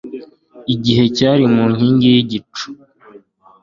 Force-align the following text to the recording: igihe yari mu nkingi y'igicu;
igihe 0.73 1.03
yari 1.19 1.45
mu 1.53 1.63
nkingi 1.73 2.05
y'igicu; 2.13 2.65